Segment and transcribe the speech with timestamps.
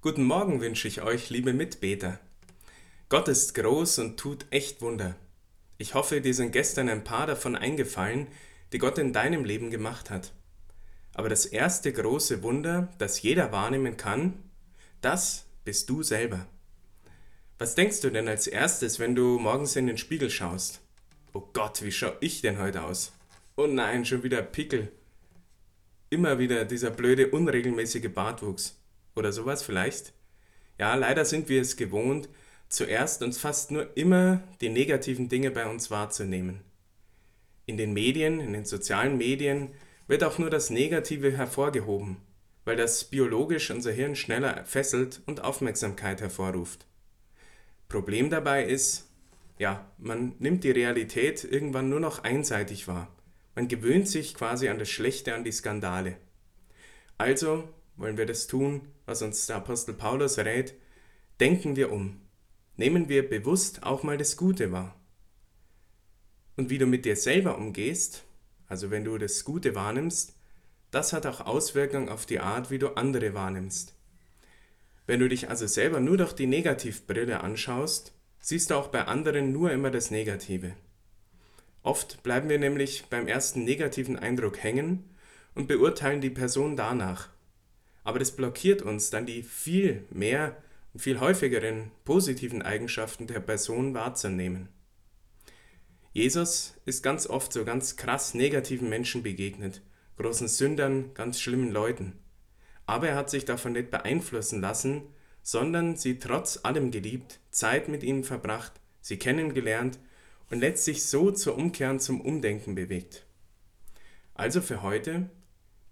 [0.00, 2.20] Guten Morgen wünsche ich euch, liebe Mitbeter.
[3.08, 5.16] Gott ist groß und tut echt Wunder.
[5.76, 8.28] Ich hoffe, dir sind gestern ein paar davon eingefallen,
[8.72, 10.32] die Gott in deinem Leben gemacht hat.
[11.14, 14.34] Aber das erste große Wunder, das jeder wahrnehmen kann,
[15.00, 16.46] das bist du selber.
[17.58, 20.80] Was denkst du denn als erstes, wenn du morgens in den Spiegel schaust?
[21.32, 23.10] Oh Gott, wie schau ich denn heute aus?
[23.56, 24.92] Oh nein, schon wieder Pickel.
[26.08, 28.78] Immer wieder dieser blöde, unregelmäßige Bartwuchs.
[29.18, 30.12] Oder sowas vielleicht?
[30.78, 32.28] Ja, leider sind wir es gewohnt,
[32.68, 36.60] zuerst uns fast nur immer die negativen Dinge bei uns wahrzunehmen.
[37.66, 39.70] In den Medien, in den sozialen Medien
[40.06, 42.18] wird auch nur das Negative hervorgehoben,
[42.64, 46.86] weil das biologisch unser Hirn schneller fesselt und Aufmerksamkeit hervorruft.
[47.88, 49.10] Problem dabei ist,
[49.58, 53.12] ja, man nimmt die Realität irgendwann nur noch einseitig wahr.
[53.56, 56.18] Man gewöhnt sich quasi an das Schlechte, an die Skandale.
[57.16, 60.74] Also wollen wir das tun, was uns der Apostel Paulus rät,
[61.40, 62.20] denken wir um.
[62.76, 64.94] Nehmen wir bewusst auch mal das Gute wahr.
[66.56, 68.24] Und wie du mit dir selber umgehst,
[68.66, 70.36] also wenn du das Gute wahrnimmst,
[70.90, 73.94] das hat auch Auswirkungen auf die Art, wie du andere wahrnimmst.
[75.06, 79.52] Wenn du dich also selber nur durch die Negativbrille anschaust, siehst du auch bei anderen
[79.52, 80.74] nur immer das Negative.
[81.82, 85.04] Oft bleiben wir nämlich beim ersten negativen Eindruck hängen
[85.54, 87.30] und beurteilen die Person danach.
[88.08, 90.56] Aber das blockiert uns dann die viel mehr
[90.94, 94.70] und viel häufigeren positiven Eigenschaften der Person wahrzunehmen.
[96.14, 99.82] Jesus ist ganz oft so ganz krass negativen Menschen begegnet,
[100.16, 102.18] großen Sündern, ganz schlimmen Leuten.
[102.86, 105.02] Aber er hat sich davon nicht beeinflussen lassen,
[105.42, 109.98] sondern sie trotz allem geliebt, Zeit mit ihnen verbracht, sie kennengelernt
[110.48, 113.26] und letztlich so zur Umkehr und zum Umdenken bewegt.
[114.32, 115.28] Also für heute,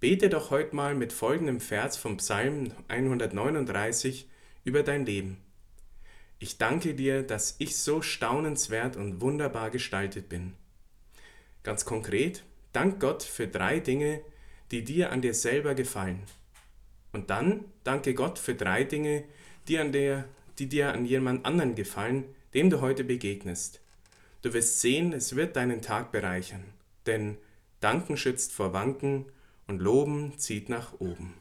[0.00, 4.28] bete doch heute mal mit folgendem Vers vom Psalm 139
[4.64, 5.38] über dein Leben.
[6.38, 10.52] Ich danke dir, dass ich so staunenswert und wunderbar gestaltet bin.
[11.62, 14.20] Ganz konkret, dank Gott für drei Dinge,
[14.70, 16.22] die dir an dir selber gefallen.
[17.12, 19.24] Und dann danke Gott für drei Dinge,
[19.66, 20.26] die, an der,
[20.58, 23.80] die dir an jemand anderen gefallen, dem du heute begegnest.
[24.42, 26.64] Du wirst sehen, es wird deinen Tag bereichern,
[27.06, 27.38] denn
[27.80, 29.26] Danken schützt vor Wanken
[29.68, 31.34] und Loben zieht nach oben.